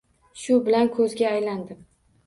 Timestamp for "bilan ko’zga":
0.69-1.31